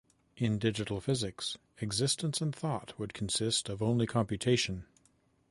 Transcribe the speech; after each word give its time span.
In 0.35 0.57
Digital 0.57 0.99
physics, 0.99 1.59
existence 1.79 2.41
and 2.41 2.55
thought 2.55 2.97
would 2.97 3.13
consist 3.13 3.69
of 3.69 3.83
only 3.83 4.07
computation. 4.07 4.85